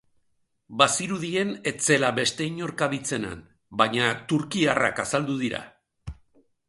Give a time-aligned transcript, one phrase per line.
[0.81, 3.45] Bazirudien ez zela beste inor kabitzen han,
[3.83, 5.61] baina turkiarrak azaldu dira.